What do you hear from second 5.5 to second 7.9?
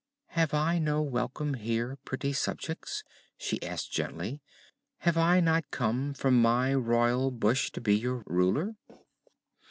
come from my Royal Bush to